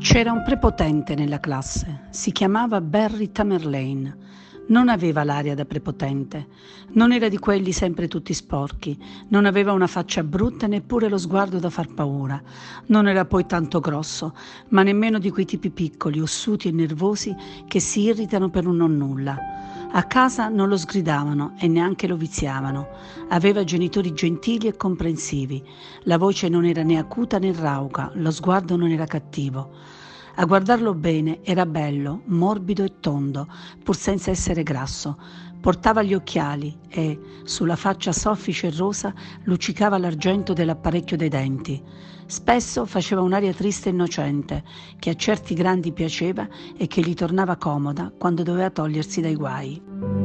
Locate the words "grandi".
45.54-45.92